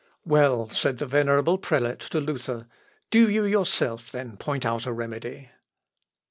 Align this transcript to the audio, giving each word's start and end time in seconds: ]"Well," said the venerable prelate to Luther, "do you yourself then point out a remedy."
]"Well," 0.35 0.67
said 0.71 0.97
the 0.97 1.05
venerable 1.05 1.59
prelate 1.59 1.99
to 1.99 2.19
Luther, 2.19 2.65
"do 3.11 3.29
you 3.29 3.45
yourself 3.45 4.11
then 4.11 4.35
point 4.35 4.65
out 4.65 4.87
a 4.87 4.91
remedy." 4.91 5.51